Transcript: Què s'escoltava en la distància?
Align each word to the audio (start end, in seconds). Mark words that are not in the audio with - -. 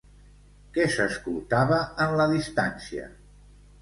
Què 0.77 0.87
s'escoltava 0.95 1.79
en 2.07 2.17
la 2.23 2.29
distància? 2.35 3.05